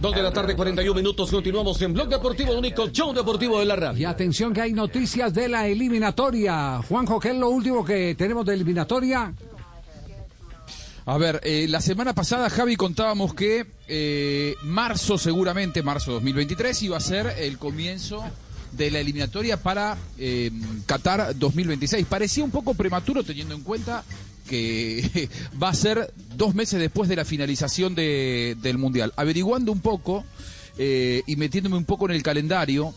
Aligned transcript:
Dos 0.00 0.14
de 0.14 0.22
la 0.22 0.32
tarde, 0.32 0.54
41 0.54 0.94
minutos. 0.94 1.30
Continuamos 1.30 1.80
en 1.82 1.92
Blog 1.92 2.08
Deportivo 2.08 2.52
Único, 2.52 2.88
show 2.90 3.12
deportivo 3.12 3.58
de 3.58 3.66
la 3.66 3.76
radio. 3.76 4.00
Y 4.00 4.04
atención 4.04 4.52
que 4.52 4.60
hay 4.60 4.72
noticias 4.72 5.32
de 5.32 5.48
la 5.48 5.66
eliminatoria. 5.66 6.80
Juanjo, 6.88 7.18
¿qué 7.18 7.30
es 7.30 7.36
lo 7.36 7.48
último 7.48 7.84
que 7.84 8.14
tenemos 8.14 8.44
de 8.44 8.54
eliminatoria? 8.54 9.32
A 11.06 11.18
ver, 11.18 11.40
eh, 11.44 11.66
la 11.68 11.80
semana 11.80 12.14
pasada, 12.14 12.48
Javi, 12.48 12.76
contábamos 12.76 13.34
que 13.34 13.66
eh, 13.88 14.54
marzo, 14.62 15.18
seguramente, 15.18 15.82
marzo 15.82 16.12
2023, 16.12 16.82
iba 16.82 16.96
a 16.96 17.00
ser 17.00 17.34
el 17.38 17.58
comienzo 17.58 18.24
de 18.72 18.90
la 18.90 19.00
eliminatoria 19.00 19.58
para 19.58 19.98
eh, 20.18 20.50
Qatar 20.86 21.38
2026. 21.38 22.06
Parecía 22.06 22.42
un 22.42 22.50
poco 22.50 22.74
prematuro 22.74 23.22
teniendo 23.22 23.54
en 23.54 23.62
cuenta 23.62 24.02
que 24.48 25.28
va 25.62 25.70
a 25.70 25.74
ser 25.74 26.12
dos 26.36 26.54
meses 26.54 26.80
después 26.80 27.08
de 27.08 27.16
la 27.16 27.24
finalización 27.24 27.94
de, 27.94 28.56
del 28.62 28.78
Mundial. 28.78 29.12
Averiguando 29.16 29.72
un 29.72 29.80
poco 29.80 30.24
eh, 30.78 31.22
y 31.26 31.36
metiéndome 31.36 31.76
un 31.76 31.84
poco 31.84 32.06
en 32.06 32.12
el 32.12 32.22
calendario, 32.22 32.94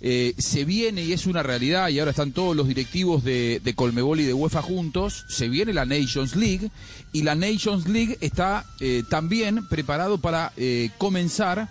eh, 0.00 0.34
se 0.36 0.64
viene 0.64 1.02
y 1.02 1.12
es 1.12 1.26
una 1.26 1.42
realidad, 1.42 1.88
y 1.88 1.98
ahora 1.98 2.10
están 2.10 2.32
todos 2.32 2.54
los 2.54 2.68
directivos 2.68 3.24
de, 3.24 3.62
de, 3.64 3.74
Colmebol 3.74 4.20
y 4.20 4.24
de 4.24 4.34
UEFA 4.34 4.60
juntos, 4.62 5.24
se 5.28 5.48
viene 5.48 5.72
la 5.72 5.86
Nations 5.86 6.36
League, 6.36 6.70
y 7.12 7.22
la 7.22 7.34
Nations 7.34 7.88
League 7.88 8.18
está 8.20 8.66
eh, 8.80 9.02
también 9.08 9.66
preparado 9.68 10.18
para 10.18 10.52
eh, 10.56 10.90
comenzar 10.98 11.70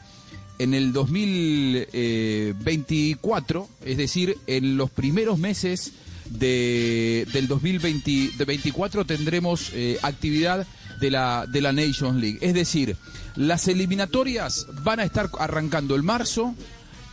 en 0.57 0.73
el 0.73 0.91
2024, 0.91 3.70
es 3.85 3.97
decir, 3.97 4.37
en 4.47 4.75
los 4.77 4.89
primeros 4.89 5.37
meses 5.37 5.91
de, 6.29 7.27
del 7.31 7.47
2024 7.47 9.05
tendremos 9.05 9.71
eh, 9.73 9.97
actividad 10.02 10.65
de 10.99 11.11
la, 11.11 11.45
de 11.48 11.61
la 11.61 11.73
Nations 11.73 12.20
League. 12.21 12.39
Es 12.41 12.53
decir, 12.53 12.95
las 13.35 13.67
eliminatorias 13.67 14.67
van 14.84 14.99
a 14.99 15.03
estar 15.03 15.29
arrancando 15.39 15.95
el 15.95 16.03
marzo, 16.03 16.55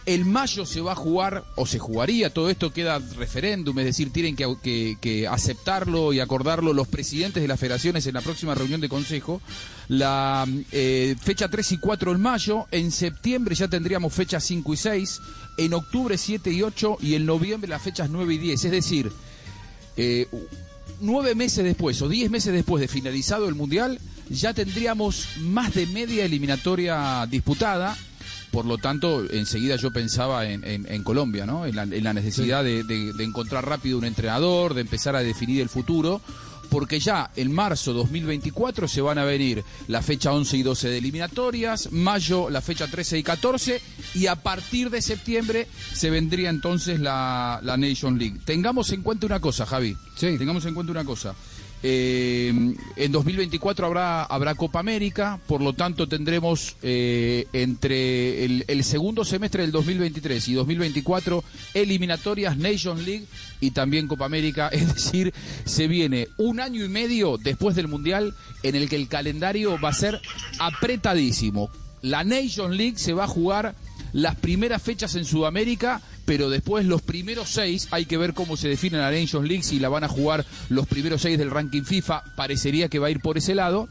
el 0.04 0.24
mayo 0.24 0.66
se 0.66 0.80
va 0.80 0.92
a 0.92 0.96
jugar, 0.96 1.44
o 1.54 1.66
se 1.66 1.78
jugaría, 1.78 2.30
todo 2.30 2.50
esto 2.50 2.72
queda 2.72 2.98
referéndum, 2.98 3.78
es 3.78 3.84
decir, 3.84 4.12
tienen 4.12 4.36
que, 4.36 5.28
aceptarlo 5.28 6.12
y 6.12 6.20
acordarlo 6.20 6.72
los 6.72 6.88
presidentes 6.88 7.42
de 7.42 7.48
las 7.48 7.60
federaciones 7.60 8.06
en 8.06 8.14
la 8.14 8.20
próxima 8.20 8.54
reunión 8.54 8.80
de 8.80 8.88
consejo. 8.88 9.40
La 9.88 10.46
eh, 10.72 11.14
fecha 11.20 11.48
3 11.48 11.72
y 11.72 11.78
4 11.78 12.12
en 12.12 12.20
mayo, 12.20 12.66
en 12.70 12.90
septiembre 12.90 13.54
ya 13.54 13.68
tendríamos 13.68 14.12
fechas 14.12 14.44
5 14.44 14.74
y 14.74 14.76
6, 14.76 15.20
en 15.58 15.74
octubre 15.74 16.18
7 16.18 16.50
y 16.50 16.62
8 16.62 16.98
y 17.00 17.14
en 17.14 17.26
noviembre 17.26 17.68
las 17.68 17.82
fechas 17.82 18.10
9 18.10 18.34
y 18.34 18.38
10. 18.38 18.64
Es 18.64 18.70
decir, 18.70 19.12
eh, 19.96 20.26
nueve 21.00 21.34
meses 21.34 21.64
después 21.64 22.00
o 22.00 22.08
diez 22.08 22.30
meses 22.30 22.52
después 22.52 22.80
de 22.80 22.88
finalizado 22.88 23.48
el 23.48 23.54
Mundial, 23.54 23.98
ya 24.30 24.54
tendríamos 24.54 25.28
más 25.40 25.74
de 25.74 25.86
media 25.86 26.24
eliminatoria 26.24 27.26
disputada 27.28 27.96
por 28.52 28.66
lo 28.66 28.78
tanto, 28.78 29.24
enseguida 29.30 29.76
yo 29.76 29.90
pensaba 29.90 30.46
en, 30.46 30.62
en, 30.64 30.86
en 30.86 31.02
Colombia, 31.02 31.46
¿no? 31.46 31.64
En 31.64 31.74
la, 31.74 31.82
en 31.84 32.04
la 32.04 32.12
necesidad 32.12 32.62
sí. 32.62 32.68
de, 32.68 32.84
de, 32.84 33.12
de, 33.14 33.24
encontrar 33.24 33.66
rápido 33.66 33.96
un 33.98 34.04
entrenador, 34.04 34.74
de 34.74 34.82
empezar 34.82 35.16
a 35.16 35.22
definir 35.22 35.62
el 35.62 35.70
futuro, 35.70 36.20
porque 36.68 37.00
ya 37.00 37.30
en 37.34 37.50
marzo 37.50 37.92
2024 37.94 38.88
se 38.88 39.00
van 39.00 39.18
a 39.18 39.24
venir 39.24 39.64
la 39.88 40.02
fecha 40.02 40.32
11 40.32 40.56
y 40.58 40.62
12 40.62 40.88
de 40.88 40.98
eliminatorias, 40.98 41.92
mayo 41.92 42.50
la 42.50 42.60
fecha 42.60 42.86
13 42.86 43.18
y 43.18 43.22
14, 43.22 43.80
y 44.14 44.26
a 44.26 44.36
partir 44.36 44.90
de 44.90 45.00
septiembre 45.00 45.66
se 45.94 46.10
vendría 46.10 46.50
entonces 46.50 47.00
la, 47.00 47.58
la 47.62 47.78
Nation 47.78 48.18
League. 48.18 48.38
Tengamos 48.44 48.92
en 48.92 49.02
cuenta 49.02 49.26
una 49.26 49.40
cosa, 49.40 49.64
Javi. 49.64 49.96
Sí. 50.14 50.36
Tengamos 50.36 50.64
en 50.66 50.74
cuenta 50.74 50.92
una 50.92 51.04
cosa. 51.04 51.34
Eh, 51.84 52.52
en 52.96 53.12
2024 53.12 53.86
habrá, 53.86 54.22
habrá 54.24 54.54
Copa 54.54 54.78
América, 54.78 55.40
por 55.48 55.60
lo 55.60 55.72
tanto 55.72 56.06
tendremos 56.06 56.76
eh, 56.82 57.46
entre 57.52 58.44
el, 58.44 58.64
el, 58.68 58.84
segundo 58.84 59.24
semestre 59.24 59.62
del 59.62 59.72
2023 59.72 60.48
y 60.48 60.54
2024 60.54 61.42
eliminatorias 61.74 62.56
Nation 62.56 63.04
League 63.04 63.26
y 63.60 63.72
también 63.72 64.06
Copa 64.06 64.26
América, 64.26 64.68
es 64.72 64.94
decir, 64.94 65.34
se 65.64 65.88
viene 65.88 66.28
un 66.36 66.60
año 66.60 66.84
y 66.84 66.88
medio 66.88 67.36
después 67.36 67.74
del 67.74 67.88
Mundial 67.88 68.34
en 68.62 68.76
el 68.76 68.88
que 68.88 68.96
el 68.96 69.08
calendario 69.08 69.80
va 69.80 69.88
a 69.88 69.94
ser 69.94 70.20
apretadísimo. 70.60 71.70
La 72.00 72.24
Nation 72.24 72.76
League 72.76 72.98
se 72.98 73.12
va 73.12 73.24
a 73.24 73.28
jugar 73.28 73.74
las 74.12 74.36
primeras 74.36 74.82
fechas 74.82 75.14
en 75.14 75.24
Sudamérica, 75.24 76.02
pero 76.32 76.48
después 76.48 76.86
los 76.86 77.02
primeros 77.02 77.50
seis, 77.50 77.88
hay 77.90 78.06
que 78.06 78.16
ver 78.16 78.32
cómo 78.32 78.56
se 78.56 78.66
define 78.66 78.96
la 78.96 79.10
Nations 79.10 79.46
League, 79.46 79.62
si 79.62 79.78
la 79.78 79.90
van 79.90 80.02
a 80.02 80.08
jugar 80.08 80.46
los 80.70 80.86
primeros 80.86 81.20
seis 81.20 81.36
del 81.36 81.50
ranking 81.50 81.82
FIFA, 81.82 82.24
parecería 82.36 82.88
que 82.88 82.98
va 82.98 83.08
a 83.08 83.10
ir 83.10 83.20
por 83.20 83.36
ese 83.36 83.54
lado. 83.54 83.86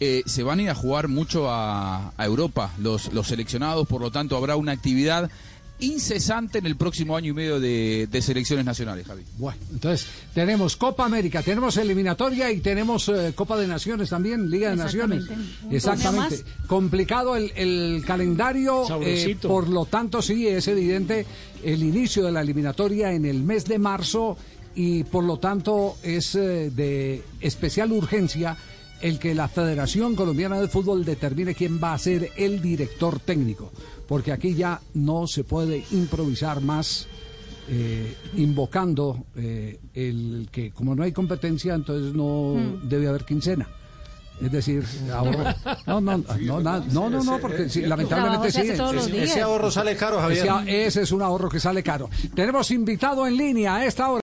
Eh, 0.00 0.22
se 0.26 0.42
van 0.42 0.58
a 0.58 0.62
ir 0.64 0.68
a 0.68 0.74
jugar 0.74 1.08
mucho 1.08 1.48
a, 1.50 2.12
a 2.14 2.26
Europa 2.26 2.74
los, 2.78 3.10
los 3.14 3.26
seleccionados, 3.26 3.88
por 3.88 4.02
lo 4.02 4.10
tanto 4.10 4.36
habrá 4.36 4.56
una 4.56 4.72
actividad 4.72 5.30
incesante 5.80 6.58
en 6.58 6.66
el 6.66 6.76
próximo 6.76 7.16
año 7.16 7.30
y 7.30 7.34
medio 7.34 7.60
de, 7.60 8.08
de, 8.10 8.22
selecciones 8.22 8.64
nacionales, 8.64 9.06
Javi. 9.06 9.22
Bueno, 9.38 9.58
entonces 9.72 10.06
tenemos 10.34 10.76
Copa 10.76 11.04
América, 11.04 11.42
tenemos 11.42 11.76
eliminatoria 11.76 12.50
y 12.50 12.60
tenemos 12.60 13.08
eh, 13.08 13.32
Copa 13.34 13.58
de 13.58 13.66
Naciones 13.66 14.10
también, 14.10 14.50
Liga 14.50 14.70
de 14.70 14.76
Naciones. 14.76 15.24
Exactamente. 15.70 16.44
Complicado 16.66 17.36
el, 17.36 17.52
el 17.56 18.04
calendario, 18.06 18.84
eh, 19.02 19.36
por 19.40 19.68
lo 19.68 19.86
tanto 19.86 20.22
sí 20.22 20.46
es 20.46 20.68
evidente 20.68 21.26
el 21.62 21.82
inicio 21.82 22.24
de 22.24 22.32
la 22.32 22.40
eliminatoria 22.40 23.12
en 23.12 23.24
el 23.24 23.42
mes 23.42 23.64
de 23.64 23.78
marzo 23.78 24.36
y 24.74 25.04
por 25.04 25.24
lo 25.24 25.38
tanto 25.38 25.96
es 26.02 26.34
eh, 26.34 26.70
de 26.70 27.22
especial 27.40 27.92
urgencia 27.92 28.56
el 29.00 29.18
que 29.18 29.34
la 29.34 29.48
Federación 29.48 30.14
Colombiana 30.14 30.60
de 30.60 30.68
Fútbol 30.68 31.04
determine 31.04 31.54
quién 31.54 31.80
va 31.82 31.94
a 31.94 31.98
ser 31.98 32.30
el 32.36 32.60
director 32.60 33.20
técnico, 33.20 33.72
porque 34.06 34.32
aquí 34.32 34.54
ya 34.54 34.80
no 34.94 35.26
se 35.26 35.44
puede 35.44 35.84
improvisar 35.92 36.60
más 36.60 37.06
eh, 37.68 38.16
invocando 38.36 39.26
eh, 39.36 39.78
el 39.94 40.48
que 40.50 40.72
como 40.72 40.94
no 40.94 41.02
hay 41.02 41.12
competencia, 41.12 41.74
entonces 41.74 42.14
no 42.14 42.54
hmm. 42.54 42.88
debe 42.88 43.08
haber 43.08 43.24
quincena. 43.24 43.68
Es 44.40 44.50
decir, 44.50 44.84
ahorro. 45.12 45.44
No, 45.86 46.00
no, 46.00 46.16
no, 46.16 46.60
no, 46.60 46.80
no, 46.80 47.10
no, 47.10 47.22
no 47.22 47.38
porque 47.38 47.68
sí, 47.68 47.82
lamentablemente 47.82 48.50
sí. 48.50 48.60
Ese, 48.62 49.22
ese 49.22 49.42
ahorro 49.42 49.70
sale 49.70 49.94
caro, 49.96 50.18
Javier. 50.18 50.48
Ese, 50.66 50.86
ese 50.86 51.02
es 51.02 51.12
un 51.12 51.20
ahorro 51.20 51.50
que 51.50 51.60
sale 51.60 51.82
caro. 51.82 52.08
Tenemos 52.34 52.70
invitado 52.70 53.26
en 53.26 53.36
línea 53.36 53.76
a 53.76 53.84
esta 53.84 54.08
hora. 54.08 54.18